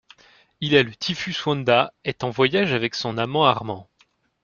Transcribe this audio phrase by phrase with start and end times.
[0.61, 3.87] Il a le typhus Wanda est en voyage avec son amant Armand.